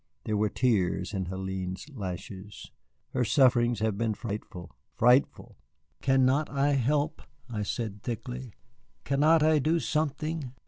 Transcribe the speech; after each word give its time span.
There 0.23 0.35
were 0.35 0.49
tears 0.49 1.13
on 1.13 1.27
Hélène's 1.27 1.87
lashes. 1.91 2.71
"Her 3.13 3.23
sufferings 3.23 3.81
have 3.81 3.99
been 3.99 4.15
frightful 4.15 4.75
frightful." 4.95 5.59
"Cannot 6.01 6.49
I 6.49 6.69
help?" 6.69 7.21
I 7.47 7.61
said 7.61 8.01
thickly. 8.01 8.55
"Cannot 9.03 9.43
I 9.43 9.59
do 9.59 9.79
something?" 9.79 10.53